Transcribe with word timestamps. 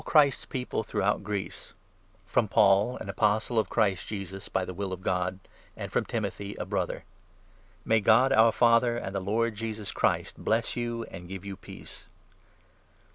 Christ's 0.03 0.45
People 0.45 0.81
throughout 0.81 1.23
Greece, 1.23 1.73
FROM 2.25 2.47
Paul, 2.47 2.97
an 2.97 3.07
Apostle 3.07 3.59
of 3.59 3.69
Christ 3.69 4.07
Jesus, 4.07 4.49
by 4.49 4.65
the 4.65 4.73
will 4.73 4.91
of 4.93 5.03
God, 5.03 5.37
AND 5.77 5.91
FROM 5.91 6.05
Timothy, 6.05 6.55
a 6.55 6.65
Brother. 6.65 7.03
May 7.85 7.99
God, 7.99 8.33
our 8.33 8.51
Father, 8.51 8.97
and 8.97 9.15
the 9.15 9.19
Lord 9.19 9.53
Jesus 9.53 9.91
Christ 9.91 10.39
bless 10.43 10.75
you 10.75 11.03
and 11.11 11.25
2 11.25 11.27
give 11.27 11.45
you 11.45 11.55
peace. 11.55 12.05